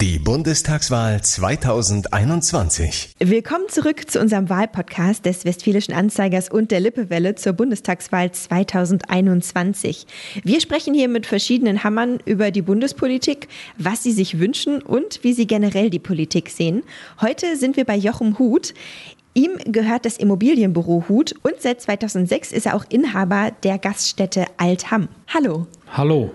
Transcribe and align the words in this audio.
Die 0.00 0.20
Bundestagswahl 0.20 1.20
2021. 1.20 3.16
Willkommen 3.18 3.68
zurück 3.68 4.08
zu 4.08 4.20
unserem 4.20 4.48
Wahlpodcast 4.48 5.26
des 5.26 5.44
Westfälischen 5.44 5.92
Anzeigers 5.92 6.48
und 6.48 6.70
der 6.70 6.78
Lippewelle 6.78 7.34
zur 7.34 7.54
Bundestagswahl 7.54 8.30
2021. 8.30 10.06
Wir 10.44 10.60
sprechen 10.60 10.94
hier 10.94 11.08
mit 11.08 11.26
verschiedenen 11.26 11.82
Hammern 11.82 12.20
über 12.26 12.52
die 12.52 12.62
Bundespolitik, 12.62 13.48
was 13.76 14.04
sie 14.04 14.12
sich 14.12 14.38
wünschen 14.38 14.80
und 14.82 15.24
wie 15.24 15.32
sie 15.32 15.48
generell 15.48 15.90
die 15.90 15.98
Politik 15.98 16.50
sehen. 16.50 16.84
Heute 17.20 17.56
sind 17.56 17.76
wir 17.76 17.84
bei 17.84 17.96
Jochen 17.96 18.38
Huth. 18.38 18.74
Ihm 19.34 19.58
gehört 19.64 20.04
das 20.04 20.16
Immobilienbüro 20.16 21.06
Huth 21.08 21.34
und 21.42 21.54
seit 21.58 21.80
2006 21.80 22.52
ist 22.52 22.66
er 22.66 22.76
auch 22.76 22.84
Inhaber 22.88 23.50
der 23.64 23.78
Gaststätte 23.78 24.44
Altham. 24.58 25.08
Hallo. 25.26 25.66
Hallo. 25.90 26.32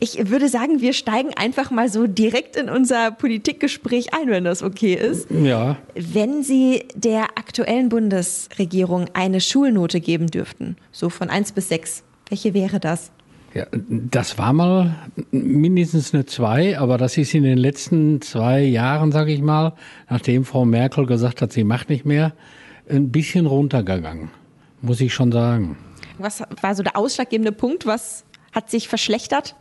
Ich 0.00 0.30
würde 0.30 0.48
sagen, 0.48 0.80
wir 0.80 0.92
steigen 0.92 1.30
einfach 1.34 1.72
mal 1.72 1.88
so 1.88 2.06
direkt 2.06 2.56
in 2.56 2.68
unser 2.68 3.10
Politikgespräch 3.10 4.14
ein, 4.14 4.28
wenn 4.28 4.44
das 4.44 4.62
okay 4.62 4.94
ist. 4.94 5.28
Ja. 5.30 5.76
Wenn 5.94 6.44
Sie 6.44 6.84
der 6.94 7.24
aktuellen 7.36 7.88
Bundesregierung 7.88 9.06
eine 9.14 9.40
Schulnote 9.40 10.00
geben 10.00 10.28
dürften, 10.28 10.76
so 10.92 11.10
von 11.10 11.30
1 11.30 11.52
bis 11.52 11.68
6, 11.68 12.04
welche 12.28 12.54
wäre 12.54 12.78
das? 12.78 13.10
Ja, 13.54 13.66
das 13.72 14.38
war 14.38 14.52
mal 14.52 14.94
mindestens 15.32 16.14
eine 16.14 16.26
2, 16.26 16.78
aber 16.78 16.96
das 16.96 17.16
ist 17.16 17.34
in 17.34 17.42
den 17.42 17.58
letzten 17.58 18.20
zwei 18.20 18.60
Jahren, 18.60 19.10
sage 19.10 19.32
ich 19.32 19.40
mal, 19.40 19.72
nachdem 20.08 20.44
Frau 20.44 20.64
Merkel 20.64 21.06
gesagt 21.06 21.42
hat, 21.42 21.52
sie 21.52 21.64
macht 21.64 21.88
nicht 21.88 22.04
mehr, 22.04 22.34
ein 22.88 23.10
bisschen 23.10 23.46
runtergegangen, 23.46 24.30
muss 24.80 25.00
ich 25.00 25.12
schon 25.12 25.32
sagen. 25.32 25.76
Was 26.18 26.42
war 26.60 26.74
so 26.74 26.82
der 26.82 26.96
ausschlaggebende 26.96 27.52
Punkt? 27.52 27.86
Was 27.86 28.24
hat 28.52 28.70
sich 28.70 28.86
verschlechtert? 28.86 29.56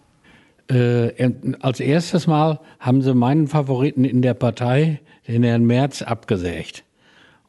Äh, 0.70 1.32
als 1.62 1.80
erstes 1.80 2.28
Mal 2.28 2.60
haben 2.80 3.02
sie 3.02 3.14
meinen 3.14 3.48
Favoriten 3.48 4.04
in 4.04 4.22
der 4.22 4.34
Partei, 4.34 5.00
den 5.28 5.44
Herrn 5.44 5.66
Merz, 5.66 6.02
abgesägt. 6.02 6.84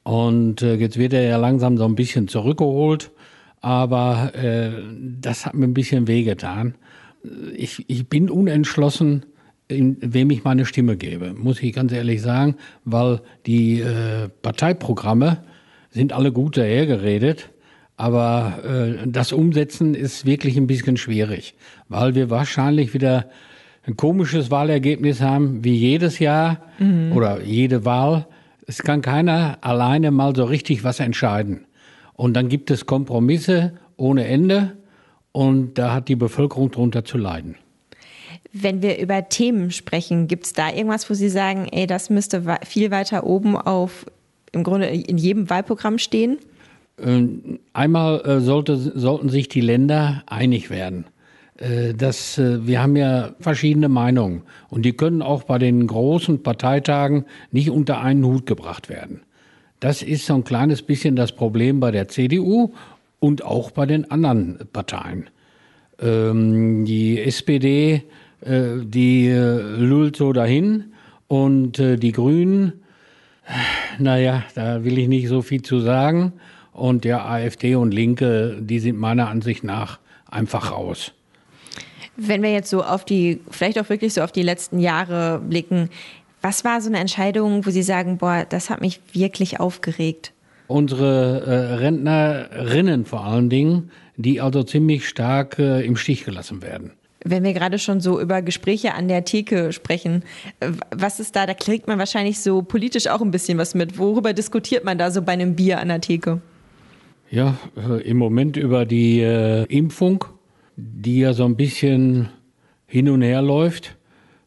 Und 0.05 0.63
äh, 0.63 0.75
jetzt 0.77 0.99
wird 0.99 1.13
er 1.13 1.23
ja 1.23 1.37
langsam 1.37 1.77
so 1.77 1.85
ein 1.85 1.95
bisschen 1.95 2.29
zurückgeholt, 2.29 3.11
aber 3.61 4.35
äh, 4.35 4.71
das 5.21 5.47
hat 5.47 5.55
mir 5.55 5.67
ein 5.67 5.75
bisschen 5.75 6.07
wehgetan. 6.07 6.77
Ich, 7.57 7.85
ich 7.89 8.09
bin 8.09 8.31
unentschlossen, 8.31 9.27
in 9.67 9.99
wem 10.01 10.31
ich 10.31 10.45
meine 10.45 10.65
Stimme 10.65 10.97
gebe, 10.97 11.35
muss 11.35 11.63
ich 11.63 11.75
ganz 11.75 11.93
ehrlich 11.93 12.23
sagen, 12.23 12.57
weil 12.85 13.21
die 13.47 13.81
äh, 13.81 14.29
Parteiprogramme 14.41 15.45
sind 15.91 16.13
alle 16.13 16.33
gut 16.33 16.57
dahergeredet. 16.57 17.51
Aber 17.99 18.61
äh, 18.65 19.09
das 19.09 19.33
Umsetzen 19.33 19.97
ist 19.97 20.25
wirklich 20.25 20.57
ein 20.57 20.69
bisschen 20.69 20.97
schwierig, 20.97 21.55
weil 21.89 22.15
wir 22.15 22.31
wahrscheinlich 22.31 22.95
wieder 22.95 23.27
ein 23.85 23.97
komisches 23.97 24.53
Wahlergebnis 24.53 25.21
haben, 25.21 25.65
wie 25.65 25.75
jedes 25.75 26.21
Jahr 26.21 26.63
mhm. 26.79 27.11
oder 27.13 27.43
jede 27.43 27.85
Wahl. 27.85 28.29
Es 28.69 28.85
kann 28.85 29.03
keiner 29.03 29.59
alleine 29.63 30.13
mal 30.13 30.35
so 30.37 30.45
richtig 30.45 30.85
was 30.85 31.01
entscheiden. 31.01 31.67
Und 32.15 32.35
dann 32.35 32.49
gibt 32.49 32.71
es 32.71 32.87
Kompromisse 32.87 33.73
ohne 33.97 34.27
Ende 34.27 34.77
und 35.33 35.75
da 35.75 35.93
hat 35.93 36.09
die 36.09 36.17
Bevölkerung 36.17 36.71
drunter 36.71 37.05
zu 37.05 37.19
leiden. 37.19 37.57
Wenn 38.53 38.81
wir 38.81 39.01
über 39.01 39.29
Themen 39.29 39.73
sprechen, 39.73 40.29
gibt 40.29 40.47
es 40.47 40.53
da 40.53 40.73
irgendwas, 40.73 41.11
wo 41.11 41.15
Sie 41.15 41.29
sagen, 41.29 41.67
ey, 41.73 41.89
das 41.89 42.11
müsste 42.11 42.45
viel 42.65 42.93
weiter 42.93 43.25
oben 43.25 43.57
auf 43.57 44.07
im 44.53 44.63
Grunde 44.63 44.87
in 44.87 45.19
jedem 45.19 45.51
Wahlprogramm 45.51 45.99
stehen? 45.99 46.39
Ähm, 47.01 47.61
einmal 47.73 48.21
äh, 48.25 48.41
sollte, 48.41 48.77
sollten 48.77 49.29
sich 49.29 49.49
die 49.49 49.61
Länder 49.61 50.23
einig 50.27 50.71
werden. 50.71 51.05
Äh, 51.57 51.95
das, 51.95 52.39
äh, 52.39 52.67
wir 52.67 52.83
haben 52.83 52.97
ja 52.97 53.35
verschiedene 53.41 53.89
Meinungen 53.89 54.43
und 54.69 54.85
die 54.85 54.93
können 54.93 55.23
auch 55.23 55.45
bei 55.45 55.59
den 55.59 55.87
großen 55.87 56.43
Parteitagen 56.43 57.25
nicht 57.53 57.71
unter 57.71 58.01
einen 58.01 58.25
Hut 58.25 58.47
gebracht 58.47 58.89
werden. 58.89 59.21
Das 59.81 60.03
ist 60.03 60.27
so 60.27 60.35
ein 60.35 60.45
kleines 60.45 60.83
bisschen 60.83 61.15
das 61.15 61.33
Problem 61.33 61.79
bei 61.79 61.93
der 61.93 62.09
CDU 62.09 62.73
und 63.21 63.45
auch 63.45 63.71
bei 63.71 63.87
den 63.87 64.11
anderen 64.11 64.59
Parteien. 64.73 65.31
Ähm, 66.01 66.85
die 66.85 67.21
SPD, 67.21 68.03
die 68.41 69.29
lullt 69.31 70.15
so 70.15 70.33
dahin 70.33 70.93
und 71.27 71.79
die 71.79 72.13
Grünen, 72.13 72.75
naja, 73.99 74.45
da 74.55 74.85
will 74.85 74.97
ich 74.97 75.09
nicht 75.09 75.27
so 75.27 75.43
viel 75.43 75.63
zu 75.63 75.81
sagen 75.81 76.35
und 76.79 77.05
der 77.05 77.25
AfD 77.27 77.75
und 77.75 77.93
Linke, 77.93 78.57
die 78.61 78.79
sind 78.79 78.99
meiner 78.99 79.29
Ansicht 79.29 79.65
nach 79.65 79.99
einfach 80.31 80.73
raus. 80.73 81.13
Wenn 82.17 82.43
wir 82.43 82.53
jetzt 82.53 82.71
so 82.71 82.83
auf 82.83 83.05
die, 83.05 83.41
vielleicht 83.51 83.79
auch 83.79 83.89
wirklich 83.89 84.15
so 84.15 84.23
auf 84.23 84.33
die 84.33 84.43
letzten 84.43 84.81
Jahre 84.81 85.39
blicken, 85.39 85.91
was 86.43 86.65
war 86.65 86.81
so 86.81 86.89
eine 86.89 86.99
Entscheidung, 86.99 87.67
wo 87.67 87.71
Sie 87.71 87.83
sagen, 87.83 88.19
boah, 88.19 88.45
das 88.49 88.71
hat 88.71 88.81
mich 88.81 89.01
wirklich 89.13 89.61
aufgeregt? 89.61 90.33
Unsere 90.67 91.43
äh, 91.47 91.75
Rentnerinnen 91.77 93.05
vor 93.05 93.25
allen 93.25 93.49
Dingen, 93.49 93.91
die 94.17 94.41
also 94.41 94.63
ziemlich 94.63 95.09
stark 95.09 95.59
äh, 95.59 95.85
im 95.85 95.97
Stich 95.97 96.25
gelassen 96.25 96.63
werden. 96.63 96.93
Wenn 97.25 97.43
wir 97.43 97.53
gerade 97.53 97.79
schon 97.79 98.01
so 98.01 98.21
über 98.21 98.43
Gespräche 98.43 98.95
an 98.95 99.09
der 99.09 99.25
Theke 99.25 99.73
sprechen, 99.73 100.23
äh, 100.61 100.71
was 100.91 101.21
ist 101.21 101.35
da? 101.35 101.47
Da 101.47 101.55
kriegt 101.55 101.89
man 101.89 101.99
wahrscheinlich 101.99 102.41
so 102.41 102.63
politisch 102.63 103.09
auch 103.09 103.23
ein 103.23 103.31
bisschen 103.31 103.59
was 103.59 103.75
mit. 103.75 103.99
Worüber 103.99 104.33
diskutiert 104.33 104.85
man 104.85 104.99
da 104.99 105.11
so 105.11 105.23
bei 105.23 105.33
einem 105.33 105.57
Bier 105.57 105.81
an 105.81 105.89
der 105.89 106.01
Theke? 106.01 106.41
Ja, 107.31 107.59
äh, 107.77 108.03
im 108.09 108.17
Moment 108.17 108.57
über 108.57 108.87
die 108.87 109.21
äh, 109.21 109.65
Impfung, 109.65 110.25
die 110.77 111.21
ja 111.21 111.35
so 111.35 111.45
ein 111.45 111.57
bisschen 111.57 112.31
hin 112.87 113.09
und 113.11 113.21
her 113.21 113.43
läuft, 113.43 113.97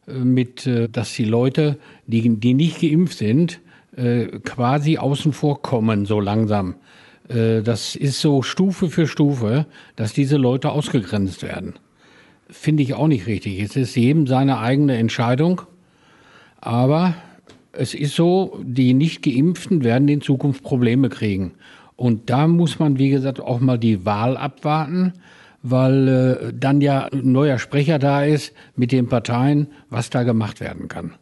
äh, 0.08 0.14
mit, 0.14 0.66
äh, 0.66 0.88
dass 0.88 1.14
die 1.14 1.24
Leute, 1.24 1.78
die, 2.06 2.28
die 2.40 2.54
nicht 2.54 2.80
geimpft 2.80 3.18
sind, 3.18 3.60
äh, 3.96 4.26
quasi 4.44 4.98
außen 4.98 5.32
vor 5.32 5.62
kommen, 5.62 6.06
so 6.06 6.18
langsam. 6.18 6.74
Äh, 7.28 7.62
das 7.62 7.94
ist 7.94 8.20
so 8.20 8.42
Stufe 8.42 8.88
für 8.88 9.06
Stufe, 9.06 9.66
dass 9.94 10.12
diese 10.12 10.36
Leute 10.36 10.72
ausgegrenzt 10.72 11.44
werden. 11.44 11.74
Finde 12.48 12.82
ich 12.82 12.94
auch 12.94 13.06
nicht 13.06 13.26
richtig. 13.26 13.60
Es 13.60 13.76
ist 13.76 13.94
jedem 13.94 14.26
seine 14.26 14.58
eigene 14.58 14.96
Entscheidung. 14.96 15.62
Aber 16.60 17.14
es 17.72 17.94
ist 17.94 18.14
so, 18.14 18.60
die 18.62 18.92
nicht 18.92 19.22
geimpften 19.22 19.84
werden 19.84 20.08
in 20.08 20.20
Zukunft 20.20 20.62
Probleme 20.62 21.08
kriegen. 21.08 21.52
Und 21.96 22.30
da 22.30 22.46
muss 22.46 22.78
man, 22.78 22.98
wie 22.98 23.10
gesagt, 23.10 23.40
auch 23.40 23.60
mal 23.60 23.78
die 23.78 24.04
Wahl 24.04 24.36
abwarten, 24.36 25.12
weil 25.62 26.08
äh, 26.08 26.52
dann 26.52 26.80
ja 26.80 27.06
ein 27.06 27.32
neuer 27.32 27.58
Sprecher 27.58 27.98
da 27.98 28.24
ist 28.24 28.52
mit 28.74 28.92
den 28.92 29.08
Parteien, 29.08 29.68
was 29.90 30.10
da 30.10 30.22
gemacht 30.22 30.60
werden 30.60 30.88
kann. 30.88 31.14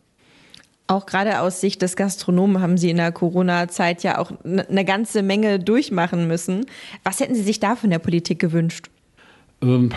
Auch 0.87 1.07
gerade 1.07 1.41
aus 1.41 1.61
Sicht 1.61 1.83
des 1.83 1.95
Gastronomen 1.95 2.61
haben 2.61 2.77
Sie 2.77 2.91
in 2.91 2.97
der 2.97 3.13
Corona-Zeit 3.13 4.03
ja 4.03 4.19
auch 4.19 4.33
eine 4.45 4.85
ganze 4.85 5.23
Menge 5.23 5.61
durchmachen 5.61 6.27
müssen. 6.27 6.67
Was 7.05 7.21
hätten 7.21 7.37
Sie 7.37 7.43
sich 7.43 7.61
da 7.61 7.77
von 7.77 7.91
der 7.91 8.01
Politik 8.01 8.41
gewünscht? 8.41 8.91
Ähm, 9.63 9.91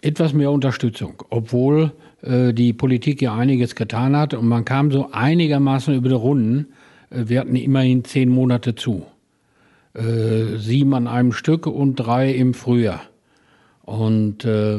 etwas 0.00 0.32
mehr 0.32 0.50
Unterstützung, 0.50 1.22
obwohl 1.30 1.92
äh, 2.22 2.52
die 2.52 2.72
Politik 2.72 3.22
ja 3.22 3.36
einiges 3.36 3.76
getan 3.76 4.16
hat 4.16 4.34
und 4.34 4.48
man 4.48 4.64
kam 4.64 4.90
so 4.90 5.10
einigermaßen 5.12 5.94
über 5.94 6.08
die 6.08 6.14
Runden. 6.16 6.72
Äh, 7.10 7.28
wir 7.28 7.38
hatten 7.38 7.54
immerhin 7.54 8.04
zehn 8.04 8.30
Monate 8.30 8.74
zu 8.74 9.06
äh, 9.94 10.56
sieben 10.56 10.94
an 10.94 11.06
einem 11.06 11.32
Stück 11.32 11.66
und 11.66 11.96
drei 11.96 12.32
im 12.32 12.54
Frühjahr. 12.54 13.02
Und 13.82 14.44
äh, 14.44 14.78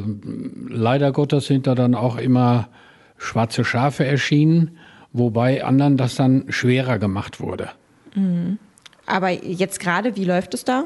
leider 0.70 1.12
Gottes 1.12 1.48
sind 1.48 1.68
da 1.68 1.76
dann 1.76 1.94
auch 1.94 2.18
immer 2.18 2.70
schwarze 3.18 3.64
Schafe 3.64 4.06
erschienen, 4.06 4.78
wobei 5.12 5.64
anderen 5.64 5.98
das 5.98 6.16
dann 6.16 6.46
schwerer 6.50 7.00
gemacht 7.00 7.40
wurde. 7.40 7.70
Mhm. 8.16 8.58
Aber 9.06 9.30
jetzt 9.30 9.80
gerade, 9.80 10.16
wie 10.16 10.26
läuft 10.26 10.54
es 10.54 10.64
da? 10.64 10.86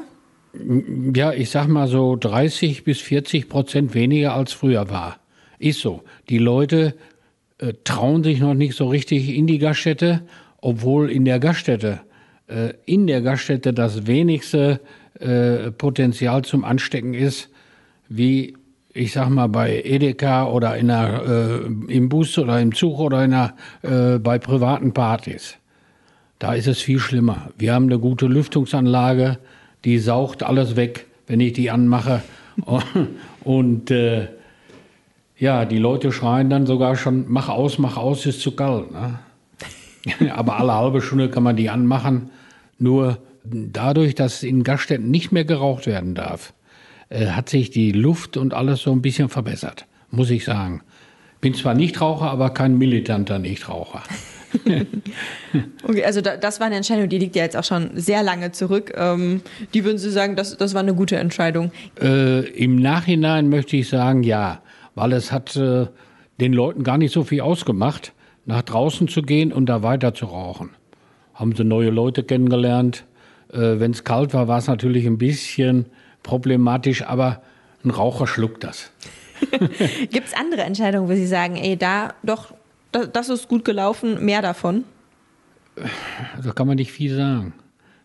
Ja, 1.14 1.32
ich 1.32 1.50
sag 1.50 1.68
mal 1.68 1.88
so 1.88 2.16
30 2.16 2.84
bis 2.84 3.00
40 3.00 3.48
Prozent 3.48 3.94
weniger 3.94 4.34
als 4.34 4.52
früher 4.52 4.90
war. 4.90 5.18
Ist 5.58 5.80
so. 5.80 6.02
Die 6.28 6.38
Leute 6.38 6.94
äh, 7.58 7.74
trauen 7.84 8.24
sich 8.24 8.40
noch 8.40 8.54
nicht 8.54 8.74
so 8.74 8.88
richtig 8.88 9.28
in 9.28 9.46
die 9.46 9.58
Gaststätte, 9.58 10.22
obwohl 10.60 11.10
in 11.10 11.24
der 11.24 11.38
Gaststätte 11.38 12.00
in 12.86 13.06
der 13.06 13.20
Gaststätte 13.20 13.74
das 13.74 14.06
wenigste 14.06 14.80
äh, 15.20 15.70
Potenzial 15.70 16.42
zum 16.42 16.64
Anstecken 16.64 17.12
ist, 17.12 17.50
wie 18.08 18.54
ich 18.94 19.12
sag 19.12 19.28
mal 19.28 19.48
bei 19.48 19.82
Edeka 19.84 20.46
oder 20.46 20.76
in 20.76 20.90
einer, 20.90 21.22
äh, 21.22 21.92
im 21.92 22.08
Bus 22.08 22.38
oder 22.38 22.60
im 22.60 22.74
Zug 22.74 22.98
oder 22.98 23.24
in 23.24 23.34
einer, 23.34 23.54
äh, 23.82 24.18
bei 24.18 24.38
privaten 24.38 24.92
Partys. 24.92 25.56
Da 26.38 26.54
ist 26.54 26.66
es 26.66 26.80
viel 26.80 26.98
schlimmer. 26.98 27.50
Wir 27.58 27.74
haben 27.74 27.86
eine 27.86 27.98
gute 27.98 28.26
Lüftungsanlage, 28.26 29.38
die 29.84 29.98
saugt 29.98 30.42
alles 30.42 30.76
weg, 30.76 31.06
wenn 31.26 31.40
ich 31.40 31.52
die 31.52 31.70
anmache. 31.70 32.22
Und 33.44 33.90
äh, 33.90 34.28
ja, 35.36 35.64
die 35.64 35.78
Leute 35.78 36.10
schreien 36.10 36.50
dann 36.50 36.66
sogar 36.66 36.96
schon, 36.96 37.26
mach 37.28 37.48
aus, 37.48 37.78
mach 37.78 37.96
aus, 37.96 38.26
ist 38.26 38.40
zu 38.40 38.52
kalt. 38.52 38.90
Ne? 38.90 39.18
Aber 40.34 40.58
alle 40.58 40.74
halbe 40.74 41.02
Stunde 41.02 41.28
kann 41.28 41.42
man 41.42 41.56
die 41.56 41.70
anmachen. 41.70 42.30
Nur 42.78 43.18
dadurch, 43.44 44.14
dass 44.14 44.42
in 44.42 44.62
Gaststätten 44.62 45.10
nicht 45.10 45.32
mehr 45.32 45.44
geraucht 45.44 45.86
werden 45.86 46.14
darf, 46.14 46.54
äh, 47.08 47.28
hat 47.28 47.48
sich 47.48 47.70
die 47.70 47.92
Luft 47.92 48.36
und 48.36 48.54
alles 48.54 48.82
so 48.82 48.92
ein 48.92 49.02
bisschen 49.02 49.28
verbessert, 49.28 49.86
muss 50.10 50.30
ich 50.30 50.44
sagen. 50.44 50.82
Bin 51.40 51.54
zwar 51.54 51.74
Nichtraucher, 51.74 52.30
aber 52.30 52.50
kein 52.50 52.78
militanter 52.78 53.38
Nichtraucher. 53.38 54.02
okay, 55.82 56.04
also 56.04 56.20
da, 56.20 56.36
das 56.36 56.58
war 56.58 56.66
eine 56.66 56.76
Entscheidung, 56.76 57.08
die 57.08 57.18
liegt 57.18 57.36
ja 57.36 57.44
jetzt 57.44 57.56
auch 57.56 57.64
schon 57.64 57.90
sehr 57.94 58.22
lange 58.22 58.50
zurück. 58.52 58.92
Ähm, 58.96 59.42
die 59.74 59.84
würden 59.84 59.98
Sie 59.98 60.10
sagen, 60.10 60.36
das, 60.36 60.56
das 60.56 60.74
war 60.74 60.80
eine 60.80 60.94
gute 60.94 61.16
Entscheidung? 61.16 61.70
Äh, 62.00 62.48
Im 62.50 62.76
Nachhinein 62.76 63.48
möchte 63.48 63.76
ich 63.76 63.88
sagen, 63.88 64.22
ja, 64.22 64.62
weil 64.94 65.12
es 65.12 65.32
hat 65.32 65.54
äh, 65.56 65.86
den 66.40 66.52
Leuten 66.52 66.82
gar 66.82 66.98
nicht 66.98 67.12
so 67.12 67.24
viel 67.24 67.40
ausgemacht, 67.40 68.12
nach 68.46 68.62
draußen 68.62 69.08
zu 69.08 69.22
gehen 69.22 69.52
und 69.52 69.66
da 69.66 69.82
weiter 69.82 70.14
zu 70.14 70.26
rauchen. 70.26 70.70
Haben 71.38 71.54
sie 71.54 71.62
neue 71.62 71.90
Leute 71.90 72.24
kennengelernt. 72.24 73.04
Äh, 73.52 73.78
Wenn 73.78 73.92
es 73.92 74.02
kalt 74.02 74.34
war, 74.34 74.48
war 74.48 74.58
es 74.58 74.66
natürlich 74.66 75.06
ein 75.06 75.18
bisschen 75.18 75.86
problematisch, 76.24 77.04
aber 77.04 77.42
ein 77.84 77.90
Raucher 77.90 78.26
schluckt 78.26 78.64
das. 78.64 78.90
Gibt 80.10 80.26
es 80.26 80.34
andere 80.34 80.62
Entscheidungen, 80.62 81.08
wo 81.08 81.14
Sie 81.14 81.28
sagen, 81.28 81.54
ey, 81.54 81.76
da 81.76 82.14
doch, 82.24 82.52
das 82.90 83.28
ist 83.28 83.48
gut 83.48 83.64
gelaufen, 83.64 84.24
mehr 84.24 84.42
davon? 84.42 84.82
Da 86.42 86.50
kann 86.50 86.66
man 86.66 86.74
nicht 86.74 86.90
viel 86.90 87.14
sagen. 87.14 87.52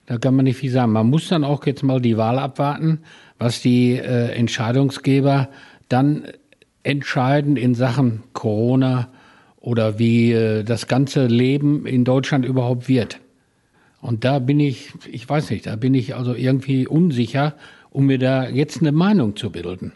Da 0.05 0.19
kann 0.19 0.35
man 0.35 0.45
nicht 0.45 0.57
viel 0.57 0.69
sagen. 0.69 0.91
Man 0.91 1.09
muss 1.09 1.29
dann 1.29 1.43
auch 1.43 1.65
jetzt 1.65 1.81
mal 1.81 1.99
die 1.99 2.17
Wahl 2.17 2.37
abwarten, 2.37 2.99
was 3.39 3.61
die 3.61 3.93
äh, 3.93 4.29
Entscheidungsgeber 4.33 5.49
dann 5.89 6.25
entscheiden 6.83 7.57
in 7.57 7.73
Sachen 7.73 8.21
Corona 8.33 9.09
oder 9.59 9.97
wie 9.97 10.33
äh, 10.33 10.63
das 10.63 10.87
ganze 10.87 11.25
Leben 11.25 11.87
in 11.87 12.03
Deutschland 12.03 12.45
überhaupt 12.45 12.87
wird. 12.87 13.19
Und 14.03 14.25
da 14.25 14.39
bin 14.39 14.59
ich, 14.59 14.91
ich 15.09 15.29
weiß 15.29 15.49
nicht, 15.49 15.65
da 15.65 15.77
bin 15.77 15.93
ich 15.93 16.13
also 16.13 16.35
irgendwie 16.35 16.85
unsicher, 16.85 17.55
um 17.89 18.07
mir 18.07 18.19
da 18.19 18.49
jetzt 18.49 18.81
eine 18.81 18.91
Meinung 18.91 19.37
zu 19.37 19.49
bilden. 19.49 19.93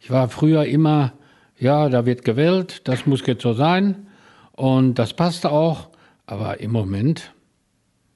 Ich 0.00 0.10
war 0.10 0.28
früher 0.28 0.66
immer, 0.66 1.14
ja, 1.58 1.88
da 1.88 2.04
wird 2.04 2.26
gewählt, 2.26 2.82
das 2.84 3.06
muss 3.06 3.26
jetzt 3.26 3.42
so 3.42 3.54
sein 3.54 4.06
und 4.52 4.98
das 4.98 5.14
passt 5.14 5.46
auch. 5.46 5.88
Aber 6.26 6.60
im 6.60 6.72
Moment, 6.72 7.32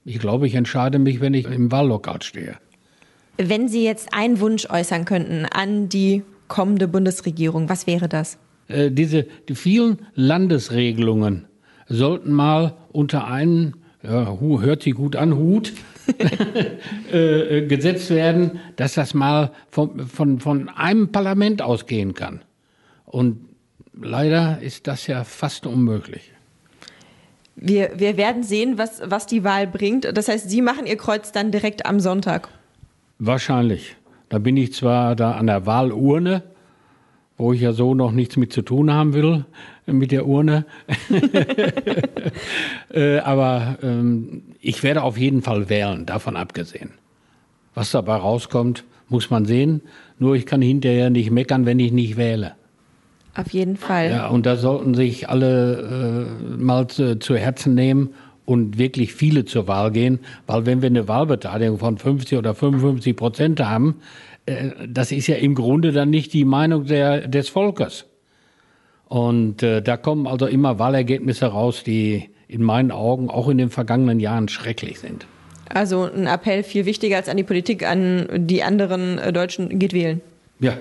ich 0.05 0.19
glaube, 0.19 0.46
ich 0.46 0.55
entscheide 0.55 0.99
mich, 0.99 1.23
wenn 1.23 1.32
ich 1.32 1.46
im 1.46 1.73
Wahllokal 1.73 2.20
stehe. 2.20 2.58
Wenn 3.38 3.69
Sie 3.69 3.84
jetzt 3.84 4.12
einen 4.12 4.38
Wunsch 4.38 4.69
äußern 4.69 5.06
könnten 5.06 5.46
an 5.46 5.88
die 5.88 6.25
kommende 6.49 6.88
Bundesregierung, 6.88 7.70
was 7.70 7.87
wäre 7.87 8.11
das? 8.11 8.37
Äh, 8.69 8.90
diese 8.90 9.26
die 9.49 9.55
vielen 9.55 10.00
Landesregelungen 10.14 11.46
sollten 11.88 12.32
mal 12.32 12.76
unter 12.93 13.29
einen, 13.29 13.76
ja, 14.03 14.39
hört 14.41 14.83
sich 14.83 14.95
gut 14.95 15.17
an, 15.17 15.37
Hut 15.37 15.73
äh, 17.13 17.59
äh, 17.59 17.67
gesetzt 17.67 18.11
werden, 18.11 18.61
dass 18.77 18.95
das 18.95 19.15
mal 19.15 19.53
von, 19.71 20.07
von, 20.07 20.41
von 20.41 20.69
einem 20.69 21.13
Parlament 21.13 21.63
ausgehen 21.63 22.15
kann. 22.15 22.43
Und 23.05 23.49
leider 23.95 24.61
ist 24.61 24.87
das 24.87 25.07
ja 25.07 25.25
fast 25.25 25.67
unmöglich. 25.67 26.33
Wir, 27.55 27.93
wir 27.97 28.17
werden 28.17 28.43
sehen, 28.43 28.79
was, 28.79 29.03
was 29.05 29.27
die 29.27 29.45
Wahl 29.45 29.67
bringt. 29.67 30.17
Das 30.17 30.29
heißt, 30.29 30.49
Sie 30.49 30.63
machen 30.63 30.87
Ihr 30.87 30.97
Kreuz 30.97 31.33
dann 31.33 31.51
direkt 31.51 31.87
am 31.87 32.01
Sonntag. 32.01 32.49
Wahrscheinlich. 33.19 33.97
Da 34.31 34.39
bin 34.39 34.57
ich 34.57 34.73
zwar 34.73 35.15
da 35.15 35.33
an 35.33 35.47
der 35.47 35.67
Wahlurne, 35.67 36.43
wo 37.43 37.53
ich 37.53 37.61
ja 37.61 37.73
so 37.73 37.94
noch 37.94 38.12
nichts 38.12 38.37
mit 38.37 38.53
zu 38.53 38.62
tun 38.62 38.93
haben 38.93 39.15
will, 39.15 39.44
mit 39.87 40.12
der 40.12 40.27
Urne. 40.27 40.65
äh, 42.94 43.19
aber 43.19 43.79
ähm, 43.83 44.43
ich 44.61 44.85
werde 44.85 45.03
auf 45.03 45.19
jeden 45.19 45.43
Fall 45.43 45.69
wählen, 45.69 46.06
davon 46.06 46.37
abgesehen. 46.37 46.91
Was 47.75 47.91
dabei 47.91 48.15
rauskommt, 48.15 48.85
muss 49.09 49.31
man 49.31 49.44
sehen. 49.44 49.83
Nur 50.21 50.37
ich 50.37 50.47
kann 50.47 50.62
hinterher 50.62 51.11
nicht 51.11 51.33
meckern, 51.33 51.67
wenn 51.67 51.81
ich 51.81 51.91
nicht 51.91 52.17
wähle. 52.17 52.53
Auf 53.35 53.53
jeden 53.53 53.77
Fall. 53.77 54.11
Ja, 54.11 54.29
und 54.29 54.47
da 54.47 54.56
sollten 54.56 54.94
sich 54.94 55.29
alle 55.29 56.29
äh, 56.49 56.62
mal 56.62 56.87
zu, 56.87 57.19
zu 57.19 57.37
Herzen 57.37 57.75
nehmen 57.75 58.11
und 58.44 58.79
wirklich 58.79 59.15
viele 59.15 59.44
zur 59.47 59.67
Wahl 59.67 59.91
gehen, 59.91 60.21
weil 60.47 60.67
wenn 60.67 60.81
wir 60.81 60.89
eine 60.89 61.09
Wahlbeteiligung 61.09 61.79
von 61.79 61.99
50 61.99 62.39
oder 62.39 62.55
55 62.55 63.17
Prozent 63.17 63.61
haben, 63.61 63.97
äh, 63.97 64.31
das 64.89 65.12
ist 65.12 65.27
ja 65.27 65.37
im 65.37 65.55
Grunde 65.55 65.93
dann 65.93 66.11
nicht 66.11 66.33
die 66.33 66.44
Meinung 66.44 66.87
der, 66.87 67.29
des 67.29 67.49
Volkes. 67.49 68.06
Und 69.09 69.62
äh, 69.62 69.83
da 69.83 69.97
kommen 69.97 70.27
also 70.27 70.47
immer 70.47 70.79
Wahlergebnisse 70.79 71.47
raus, 71.47 71.85
die 71.85 72.31
in 72.49 72.62
meinen 72.62 72.91
Augen 72.91 73.31
auch 73.31 73.49
in 73.49 73.59
den 73.59 73.71
vergangenen 73.71 74.21
Jahren 74.21 74.49
schrecklich 74.49 75.00
sind. 75.00 75.27
Also 75.69 76.05
ein 76.05 76.27
Appell 76.27 76.62
viel 76.62 76.87
wichtiger 76.87 77.17
als 77.17 77.29
an 77.29 77.37
die 77.37 77.44
Politik, 77.44 77.87
an 77.87 78.27
die 78.33 78.62
anderen 78.62 79.19
äh, 79.19 79.33
Deutschen, 79.33 79.79
geht 79.79 79.93
wählen. 79.93 80.21
Ja, 80.61 80.79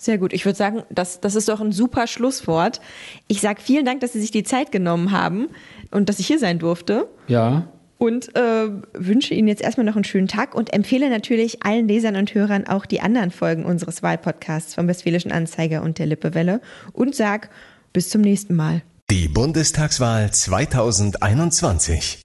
sehr 0.00 0.16
gut. 0.16 0.32
Ich 0.32 0.44
würde 0.44 0.56
sagen, 0.56 0.84
das, 0.90 1.20
das 1.20 1.34
ist 1.34 1.48
doch 1.48 1.60
ein 1.60 1.72
super 1.72 2.06
Schlusswort. 2.06 2.80
Ich 3.26 3.40
sage 3.40 3.60
vielen 3.60 3.84
Dank, 3.84 4.00
dass 4.00 4.12
Sie 4.12 4.20
sich 4.20 4.30
die 4.30 4.44
Zeit 4.44 4.70
genommen 4.70 5.10
haben 5.10 5.48
und 5.90 6.08
dass 6.08 6.20
ich 6.20 6.28
hier 6.28 6.38
sein 6.38 6.60
durfte. 6.60 7.08
Ja. 7.26 7.66
Und 7.98 8.34
äh, 8.36 8.68
wünsche 8.94 9.34
Ihnen 9.34 9.48
jetzt 9.48 9.62
erstmal 9.62 9.84
noch 9.84 9.96
einen 9.96 10.04
schönen 10.04 10.28
Tag 10.28 10.54
und 10.54 10.72
empfehle 10.72 11.10
natürlich 11.10 11.64
allen 11.64 11.88
Lesern 11.88 12.16
und 12.16 12.32
Hörern 12.32 12.66
auch 12.66 12.86
die 12.86 13.00
anderen 13.00 13.32
Folgen 13.32 13.64
unseres 13.64 14.02
Wahlpodcasts 14.04 14.74
vom 14.74 14.86
Westfälischen 14.86 15.32
Anzeiger 15.32 15.82
und 15.82 15.98
der 15.98 16.06
Lippewelle 16.06 16.60
und 16.92 17.16
sag 17.16 17.50
bis 17.92 18.08
zum 18.08 18.20
nächsten 18.20 18.54
Mal. 18.54 18.82
Die 19.10 19.26
Bundestagswahl 19.26 20.30
2021. 20.30 22.16